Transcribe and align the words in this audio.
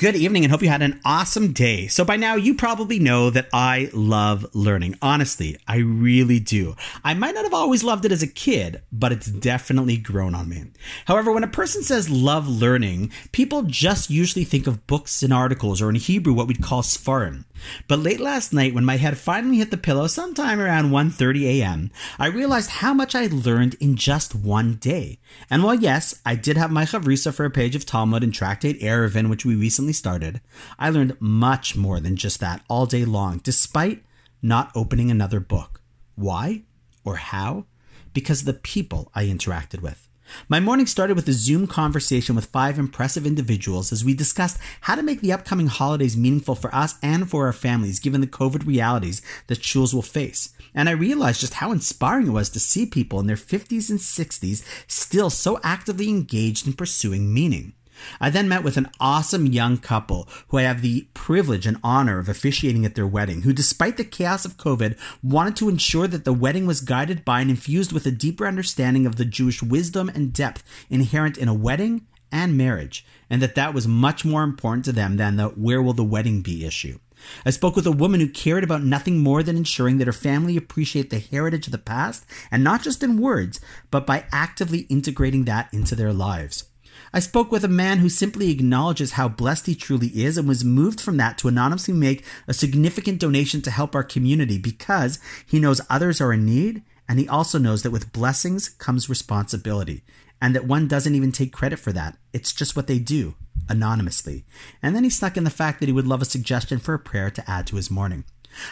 Good 0.00 0.16
evening 0.16 0.44
and 0.44 0.50
hope 0.50 0.62
you 0.62 0.70
had 0.70 0.80
an 0.80 0.98
awesome 1.04 1.52
day. 1.52 1.86
So, 1.86 2.06
by 2.06 2.16
now, 2.16 2.34
you 2.34 2.54
probably 2.54 2.98
know 2.98 3.28
that 3.28 3.50
I 3.52 3.90
love 3.92 4.46
learning. 4.54 4.96
Honestly, 5.02 5.58
I 5.68 5.76
really 5.76 6.40
do. 6.40 6.74
I 7.04 7.12
might 7.12 7.34
not 7.34 7.44
have 7.44 7.52
always 7.52 7.84
loved 7.84 8.06
it 8.06 8.12
as 8.12 8.22
a 8.22 8.26
kid, 8.26 8.80
but 8.90 9.12
it's 9.12 9.26
definitely 9.26 9.98
grown 9.98 10.34
on 10.34 10.48
me. 10.48 10.68
However, 11.04 11.30
when 11.30 11.44
a 11.44 11.48
person 11.48 11.82
says 11.82 12.08
love 12.08 12.48
learning, 12.48 13.12
people 13.32 13.64
just 13.64 14.08
usually 14.08 14.46
think 14.46 14.66
of 14.66 14.86
books 14.86 15.22
and 15.22 15.34
articles, 15.34 15.82
or 15.82 15.90
in 15.90 15.96
Hebrew, 15.96 16.32
what 16.32 16.46
we'd 16.46 16.62
call 16.62 16.80
sfarim. 16.80 17.44
But 17.88 17.98
late 17.98 18.20
last 18.20 18.52
night, 18.52 18.74
when 18.74 18.84
my 18.84 18.96
head 18.96 19.18
finally 19.18 19.58
hit 19.58 19.70
the 19.70 19.76
pillow 19.76 20.06
sometime 20.06 20.60
around 20.60 20.90
1.30 20.90 21.44
a.m., 21.44 21.90
I 22.18 22.26
realized 22.26 22.70
how 22.70 22.92
much 22.92 23.14
I 23.14 23.26
learned 23.26 23.74
in 23.80 23.96
just 23.96 24.34
one 24.34 24.74
day. 24.74 25.18
And 25.48 25.62
while 25.62 25.74
yes, 25.74 26.20
I 26.24 26.34
did 26.34 26.56
have 26.56 26.70
my 26.70 26.84
chavrusa 26.84 27.32
for 27.32 27.44
a 27.44 27.50
page 27.50 27.74
of 27.74 27.86
Talmud 27.86 28.22
and 28.22 28.34
Tractate 28.34 28.80
Eruvin, 28.80 29.30
which 29.30 29.44
we 29.44 29.54
recently 29.54 29.92
started, 29.92 30.40
I 30.78 30.90
learned 30.90 31.16
much 31.20 31.76
more 31.76 32.00
than 32.00 32.16
just 32.16 32.40
that 32.40 32.62
all 32.68 32.86
day 32.86 33.04
long, 33.04 33.38
despite 33.38 34.04
not 34.42 34.70
opening 34.74 35.10
another 35.10 35.40
book. 35.40 35.80
Why? 36.14 36.64
Or 37.04 37.16
how? 37.16 37.66
Because 38.12 38.40
of 38.40 38.46
the 38.46 38.54
people 38.54 39.10
I 39.14 39.24
interacted 39.24 39.80
with. 39.80 40.09
My 40.48 40.60
morning 40.60 40.86
started 40.86 41.16
with 41.16 41.28
a 41.28 41.32
Zoom 41.32 41.66
conversation 41.66 42.34
with 42.34 42.46
five 42.46 42.78
impressive 42.78 43.26
individuals 43.26 43.92
as 43.92 44.04
we 44.04 44.14
discussed 44.14 44.58
how 44.82 44.94
to 44.94 45.02
make 45.02 45.20
the 45.20 45.32
upcoming 45.32 45.66
holidays 45.66 46.16
meaningful 46.16 46.54
for 46.54 46.74
us 46.74 46.94
and 47.02 47.28
for 47.28 47.46
our 47.46 47.52
families 47.52 47.98
given 47.98 48.20
the 48.20 48.26
COVID 48.26 48.66
realities 48.66 49.22
that 49.46 49.64
schools 49.64 49.94
will 49.94 50.02
face. 50.02 50.50
And 50.74 50.88
I 50.88 50.92
realized 50.92 51.40
just 51.40 51.54
how 51.54 51.72
inspiring 51.72 52.28
it 52.28 52.30
was 52.30 52.50
to 52.50 52.60
see 52.60 52.86
people 52.86 53.20
in 53.20 53.26
their 53.26 53.36
50s 53.36 53.90
and 53.90 53.98
60s 53.98 54.64
still 54.86 55.30
so 55.30 55.58
actively 55.62 56.08
engaged 56.08 56.66
in 56.66 56.74
pursuing 56.74 57.32
meaning. 57.32 57.72
I 58.20 58.30
then 58.30 58.48
met 58.48 58.62
with 58.62 58.76
an 58.76 58.90
awesome 59.00 59.46
young 59.46 59.78
couple 59.78 60.28
who 60.48 60.58
I 60.58 60.62
have 60.62 60.82
the 60.82 61.08
privilege 61.14 61.66
and 61.66 61.78
honor 61.82 62.18
of 62.18 62.28
officiating 62.28 62.84
at 62.84 62.94
their 62.94 63.06
wedding, 63.06 63.42
who, 63.42 63.52
despite 63.52 63.96
the 63.96 64.04
chaos 64.04 64.44
of 64.44 64.56
COVID, 64.56 64.98
wanted 65.22 65.56
to 65.56 65.68
ensure 65.68 66.06
that 66.06 66.24
the 66.24 66.32
wedding 66.32 66.66
was 66.66 66.80
guided 66.80 67.24
by 67.24 67.40
and 67.40 67.50
infused 67.50 67.92
with 67.92 68.06
a 68.06 68.10
deeper 68.10 68.46
understanding 68.46 69.06
of 69.06 69.16
the 69.16 69.24
Jewish 69.24 69.62
wisdom 69.62 70.08
and 70.08 70.32
depth 70.32 70.62
inherent 70.88 71.38
in 71.38 71.48
a 71.48 71.54
wedding 71.54 72.06
and 72.32 72.56
marriage, 72.56 73.04
and 73.28 73.42
that 73.42 73.54
that 73.54 73.74
was 73.74 73.88
much 73.88 74.24
more 74.24 74.42
important 74.42 74.84
to 74.84 74.92
them 74.92 75.16
than 75.16 75.36
the 75.36 75.48
where 75.48 75.82
will 75.82 75.92
the 75.92 76.04
wedding 76.04 76.42
be 76.42 76.64
issue. 76.64 76.98
I 77.44 77.50
spoke 77.50 77.76
with 77.76 77.86
a 77.86 77.92
woman 77.92 78.20
who 78.20 78.28
cared 78.28 78.64
about 78.64 78.82
nothing 78.82 79.18
more 79.18 79.42
than 79.42 79.56
ensuring 79.56 79.98
that 79.98 80.06
her 80.06 80.12
family 80.12 80.56
appreciate 80.56 81.10
the 81.10 81.18
heritage 81.18 81.66
of 81.66 81.72
the 81.72 81.78
past, 81.78 82.24
and 82.50 82.64
not 82.64 82.82
just 82.82 83.02
in 83.02 83.20
words, 83.20 83.60
but 83.90 84.06
by 84.06 84.24
actively 84.32 84.80
integrating 84.88 85.44
that 85.44 85.68
into 85.72 85.94
their 85.94 86.12
lives. 86.12 86.64
I 87.12 87.20
spoke 87.20 87.50
with 87.50 87.64
a 87.64 87.68
man 87.68 87.98
who 87.98 88.08
simply 88.08 88.50
acknowledges 88.50 89.12
how 89.12 89.28
blessed 89.28 89.66
he 89.66 89.74
truly 89.74 90.08
is 90.08 90.38
and 90.38 90.46
was 90.46 90.64
moved 90.64 91.00
from 91.00 91.16
that 91.16 91.38
to 91.38 91.48
anonymously 91.48 91.94
make 91.94 92.24
a 92.46 92.54
significant 92.54 93.18
donation 93.18 93.62
to 93.62 93.70
help 93.70 93.94
our 93.94 94.04
community 94.04 94.58
because 94.58 95.18
he 95.46 95.58
knows 95.58 95.80
others 95.88 96.20
are 96.20 96.32
in 96.32 96.46
need 96.46 96.82
and 97.08 97.18
he 97.18 97.28
also 97.28 97.58
knows 97.58 97.82
that 97.82 97.90
with 97.90 98.12
blessings 98.12 98.68
comes 98.68 99.08
responsibility 99.08 100.02
and 100.40 100.54
that 100.54 100.66
one 100.66 100.88
doesn't 100.88 101.14
even 101.14 101.32
take 101.32 101.52
credit 101.52 101.78
for 101.78 101.92
that. 101.92 102.16
It's 102.32 102.52
just 102.52 102.76
what 102.76 102.86
they 102.86 102.98
do 102.98 103.34
anonymously. 103.68 104.44
And 104.82 104.94
then 104.94 105.04
he 105.04 105.10
snuck 105.10 105.36
in 105.36 105.44
the 105.44 105.50
fact 105.50 105.80
that 105.80 105.86
he 105.86 105.92
would 105.92 106.06
love 106.06 106.22
a 106.22 106.26
suggestion 106.26 106.78
for 106.78 106.94
a 106.94 106.98
prayer 106.98 107.30
to 107.30 107.50
add 107.50 107.66
to 107.68 107.76
his 107.76 107.90
morning. 107.90 108.24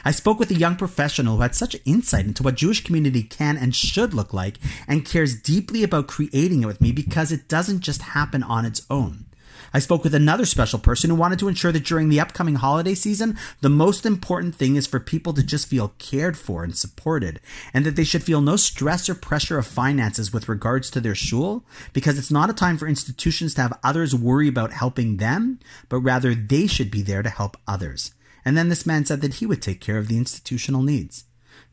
I 0.04 0.10
spoke 0.10 0.38
with 0.38 0.50
a 0.50 0.54
young 0.54 0.76
professional 0.76 1.36
who 1.36 1.42
had 1.42 1.54
such 1.54 1.76
insight 1.84 2.26
into 2.26 2.42
what 2.42 2.56
Jewish 2.56 2.84
community 2.84 3.22
can 3.22 3.56
and 3.56 3.74
should 3.74 4.14
look 4.14 4.32
like 4.32 4.58
and 4.86 5.04
cares 5.04 5.40
deeply 5.40 5.82
about 5.82 6.08
creating 6.08 6.62
it 6.62 6.66
with 6.66 6.80
me 6.80 6.92
because 6.92 7.32
it 7.32 7.48
doesn't 7.48 7.80
just 7.80 8.02
happen 8.02 8.42
on 8.42 8.64
its 8.64 8.84
own. 8.90 9.26
I 9.72 9.80
spoke 9.80 10.02
with 10.02 10.14
another 10.14 10.46
special 10.46 10.78
person 10.78 11.10
who 11.10 11.16
wanted 11.16 11.38
to 11.40 11.48
ensure 11.48 11.72
that 11.72 11.84
during 11.84 12.08
the 12.08 12.20
upcoming 12.20 12.56
holiday 12.56 12.94
season, 12.94 13.36
the 13.60 13.68
most 13.68 14.06
important 14.06 14.54
thing 14.54 14.76
is 14.76 14.86
for 14.86 15.00
people 15.00 15.34
to 15.34 15.42
just 15.42 15.68
feel 15.68 15.94
cared 15.98 16.38
for 16.38 16.64
and 16.64 16.76
supported, 16.76 17.40
and 17.74 17.84
that 17.84 17.96
they 17.96 18.04
should 18.04 18.22
feel 18.22 18.40
no 18.40 18.56
stress 18.56 19.08
or 19.08 19.14
pressure 19.14 19.58
of 19.58 19.66
finances 19.66 20.32
with 20.32 20.48
regards 20.48 20.90
to 20.90 21.00
their 21.00 21.14
shul, 21.14 21.64
because 21.92 22.18
it's 22.18 22.30
not 22.30 22.50
a 22.50 22.54
time 22.54 22.78
for 22.78 22.86
institutions 22.86 23.54
to 23.54 23.62
have 23.62 23.78
others 23.84 24.14
worry 24.14 24.48
about 24.48 24.72
helping 24.72 25.18
them, 25.18 25.58
but 25.88 25.98
rather 25.98 26.34
they 26.34 26.66
should 26.66 26.90
be 26.90 27.02
there 27.02 27.22
to 27.22 27.30
help 27.30 27.56
others. 27.66 28.12
And 28.48 28.56
then 28.56 28.70
this 28.70 28.86
man 28.86 29.04
said 29.04 29.20
that 29.20 29.34
he 29.34 29.46
would 29.46 29.60
take 29.60 29.78
care 29.78 29.98
of 29.98 30.08
the 30.08 30.16
institutional 30.16 30.82
needs. 30.82 31.24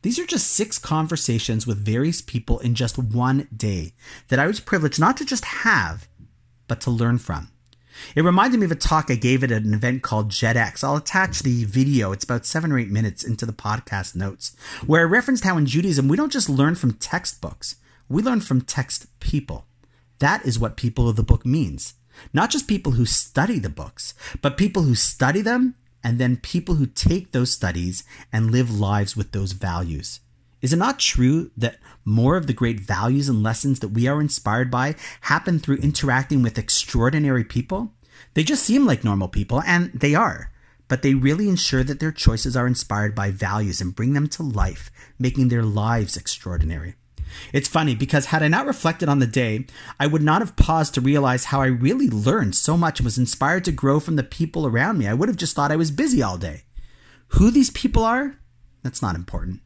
These 0.02 0.18
are 0.18 0.26
just 0.26 0.48
six 0.48 0.78
conversations 0.78 1.66
with 1.66 1.82
various 1.82 2.20
people 2.20 2.58
in 2.58 2.74
just 2.74 2.98
one 2.98 3.48
day 3.56 3.94
that 4.28 4.38
I 4.38 4.46
was 4.46 4.60
privileged 4.60 5.00
not 5.00 5.16
to 5.16 5.24
just 5.24 5.46
have, 5.46 6.06
but 6.68 6.82
to 6.82 6.90
learn 6.90 7.16
from. 7.16 7.48
It 8.14 8.24
reminded 8.24 8.60
me 8.60 8.66
of 8.66 8.72
a 8.72 8.74
talk 8.74 9.10
I 9.10 9.14
gave 9.14 9.42
at 9.42 9.50
an 9.50 9.72
event 9.72 10.02
called 10.02 10.28
JetX. 10.28 10.84
I'll 10.84 10.96
attach 10.96 11.40
the 11.40 11.64
video, 11.64 12.12
it's 12.12 12.24
about 12.24 12.44
seven 12.44 12.70
or 12.70 12.78
eight 12.78 12.90
minutes 12.90 13.24
into 13.24 13.46
the 13.46 13.54
podcast 13.54 14.14
notes, 14.14 14.54
where 14.84 15.00
I 15.00 15.04
referenced 15.04 15.44
how 15.44 15.56
in 15.56 15.64
Judaism 15.64 16.08
we 16.08 16.18
don't 16.18 16.30
just 16.30 16.50
learn 16.50 16.74
from 16.74 16.92
textbooks, 16.92 17.76
we 18.06 18.22
learn 18.22 18.42
from 18.42 18.60
text 18.60 19.06
people. 19.18 19.64
That 20.18 20.44
is 20.44 20.58
what 20.58 20.76
people 20.76 21.08
of 21.08 21.16
the 21.16 21.22
book 21.22 21.46
means. 21.46 21.94
Not 22.34 22.50
just 22.50 22.68
people 22.68 22.92
who 22.92 23.06
study 23.06 23.58
the 23.58 23.70
books, 23.70 24.12
but 24.42 24.58
people 24.58 24.82
who 24.82 24.94
study 24.94 25.40
them 25.40 25.74
and 26.06 26.20
then 26.20 26.36
people 26.36 26.76
who 26.76 26.86
take 26.86 27.32
those 27.32 27.50
studies 27.50 28.04
and 28.32 28.52
live 28.52 28.70
lives 28.70 29.16
with 29.16 29.32
those 29.32 29.50
values. 29.50 30.20
Is 30.62 30.72
it 30.72 30.76
not 30.76 31.00
true 31.00 31.50
that 31.56 31.80
more 32.04 32.36
of 32.36 32.46
the 32.46 32.52
great 32.52 32.78
values 32.78 33.28
and 33.28 33.42
lessons 33.42 33.80
that 33.80 33.88
we 33.88 34.06
are 34.06 34.20
inspired 34.20 34.70
by 34.70 34.94
happen 35.22 35.58
through 35.58 35.78
interacting 35.78 36.42
with 36.42 36.58
extraordinary 36.58 37.42
people? 37.42 37.92
They 38.34 38.44
just 38.44 38.62
seem 38.62 38.86
like 38.86 39.02
normal 39.02 39.26
people, 39.26 39.62
and 39.66 39.90
they 39.94 40.14
are, 40.14 40.52
but 40.86 41.02
they 41.02 41.14
really 41.14 41.48
ensure 41.48 41.82
that 41.82 41.98
their 41.98 42.12
choices 42.12 42.56
are 42.56 42.68
inspired 42.68 43.16
by 43.16 43.32
values 43.32 43.80
and 43.80 43.96
bring 43.96 44.12
them 44.12 44.28
to 44.28 44.44
life, 44.44 44.92
making 45.18 45.48
their 45.48 45.64
lives 45.64 46.16
extraordinary. 46.16 46.94
It's 47.52 47.68
funny 47.68 47.94
because 47.94 48.26
had 48.26 48.42
I 48.42 48.48
not 48.48 48.66
reflected 48.66 49.08
on 49.08 49.18
the 49.18 49.26
day, 49.26 49.66
I 49.98 50.06
would 50.06 50.22
not 50.22 50.42
have 50.42 50.56
paused 50.56 50.94
to 50.94 51.00
realize 51.00 51.46
how 51.46 51.60
I 51.60 51.66
really 51.66 52.08
learned 52.08 52.54
so 52.54 52.76
much 52.76 52.98
and 52.98 53.04
was 53.04 53.18
inspired 53.18 53.64
to 53.64 53.72
grow 53.72 54.00
from 54.00 54.16
the 54.16 54.22
people 54.22 54.66
around 54.66 54.98
me. 54.98 55.06
I 55.06 55.14
would 55.14 55.28
have 55.28 55.36
just 55.36 55.54
thought 55.54 55.72
I 55.72 55.76
was 55.76 55.90
busy 55.90 56.22
all 56.22 56.38
day. 56.38 56.62
Who 57.28 57.50
these 57.50 57.70
people 57.70 58.04
are, 58.04 58.36
that's 58.82 59.02
not 59.02 59.16
important. 59.16 59.60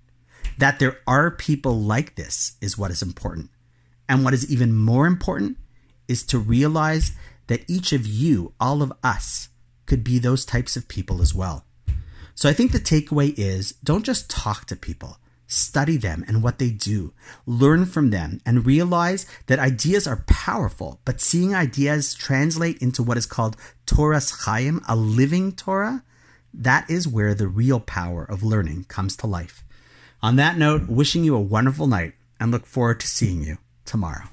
That 0.59 0.79
there 0.79 0.99
are 1.07 1.31
people 1.31 1.81
like 1.81 2.17
this 2.17 2.57
is 2.61 2.79
what 2.79 2.91
is 2.91 3.03
important. 3.03 3.51
And 4.09 4.25
what 4.25 4.35
is 4.35 4.51
even 4.51 4.75
more 4.75 5.07
important 5.07 5.57
is 6.09 6.23
to 6.25 6.39
realize 6.39 7.13
that 7.47 7.69
each 7.69 7.93
of 7.93 8.07
you, 8.07 8.55
all 8.61 8.83
of 8.83 8.93
us, 9.03 9.49
could 9.87 10.03
be 10.05 10.19
those 10.19 10.45
types 10.45 10.77
of 10.77 10.89
people 10.89 11.21
as 11.21 11.35
well. 11.35 11.65
So 12.35 12.49
I 12.49 12.53
think 12.53 12.73
the 12.73 12.79
takeaway 12.79 13.35
is 13.37 13.73
don't 13.85 14.05
just 14.05 14.31
talk 14.31 14.65
to 14.67 14.77
people 14.77 15.19
study 15.51 15.97
them 15.97 16.25
and 16.27 16.43
what 16.43 16.59
they 16.59 16.71
do, 16.71 17.13
learn 17.45 17.85
from 17.85 18.11
them, 18.11 18.41
and 18.47 18.65
realize 18.65 19.27
that 19.47 19.59
ideas 19.59 20.07
are 20.07 20.25
powerful, 20.27 21.01
but 21.05 21.21
seeing 21.21 21.55
ideas 21.55 22.15
translate 22.15 22.79
into 22.79 23.03
what 23.03 23.19
is 23.19 23.27
called 23.27 23.57
Toras 23.87 24.45
Chaim, 24.45 24.81
a 24.89 24.97
living 24.97 25.53
Torah, 25.53 26.05
that 26.55 26.89
is 26.89 27.07
where 27.07 27.35
the 27.35 27.49
real 27.49 27.81
power 27.81 28.25
of 28.25 28.43
learning 28.43 28.85
comes 28.85 29.17
to 29.17 29.27
life. 29.27 29.65
On 30.23 30.37
that 30.37 30.59
note, 30.59 30.89
wishing 30.89 31.25
you 31.25 31.35
a 31.35 31.41
wonderful 31.41 31.87
night 31.87 32.15
and 32.39 32.51
look 32.51 32.67
forward 32.67 33.01
to 33.01 33.07
seeing 33.07 33.43
you 33.43 33.59
tomorrow. 33.85 34.25